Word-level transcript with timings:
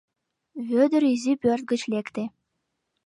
Вӧдыр 0.69 1.03
изи 1.13 1.33
пӧрт 1.41 1.63
гыч 1.71 1.81
лекте. 1.91 2.23